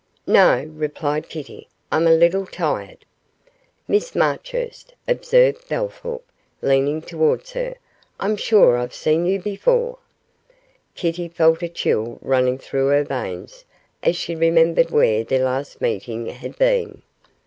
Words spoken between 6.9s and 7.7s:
towards